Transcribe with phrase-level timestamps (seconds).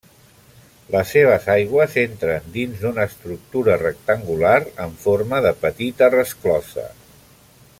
[0.93, 6.89] Les seves aigües entren dins d’una estructurar rectangular en forma de petita resclosa.